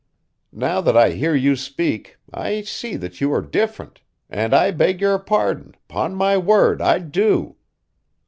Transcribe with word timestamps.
Now 0.55 0.81
that 0.81 0.97
I 0.97 1.11
hear 1.11 1.35
you 1.35 1.55
speak, 1.55 2.17
I 2.33 2.61
see 2.61 2.95
that 2.95 3.21
you 3.21 3.31
are 3.31 3.41
different, 3.43 4.01
and 4.31 4.51
I 4.51 4.71
beg 4.71 4.99
your 4.99 5.19
pardon, 5.19 5.75
'pon 5.87 6.15
my 6.15 6.39
word, 6.39 6.81
I 6.81 6.97
do. 6.97 7.57